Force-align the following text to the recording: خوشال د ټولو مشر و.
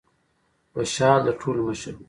خوشال 0.73 1.19
د 1.25 1.27
ټولو 1.39 1.61
مشر 1.69 1.93
و. 1.95 1.99